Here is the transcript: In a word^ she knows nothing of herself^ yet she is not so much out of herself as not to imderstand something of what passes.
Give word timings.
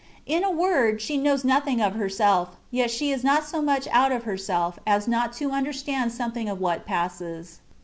In 0.25 0.43
a 0.43 0.49
word^ 0.49 0.99
she 0.99 1.15
knows 1.19 1.43
nothing 1.43 1.79
of 1.79 1.93
herself^ 1.93 2.53
yet 2.71 2.89
she 2.89 3.11
is 3.11 3.23
not 3.23 3.45
so 3.47 3.61
much 3.61 3.87
out 3.91 4.11
of 4.11 4.23
herself 4.23 4.79
as 4.87 5.07
not 5.07 5.31
to 5.33 5.49
imderstand 5.49 6.09
something 6.09 6.49
of 6.49 6.59
what 6.59 6.87
passes. 6.87 7.59